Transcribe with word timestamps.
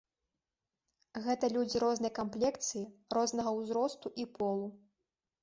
Гэта 1.25 1.49
людзі 1.57 1.81
рознай 1.83 2.13
камплекцыі, 2.21 2.83
рознага 3.19 3.55
ўзросту 3.59 4.15
і 4.25 4.29
полу. 4.41 4.67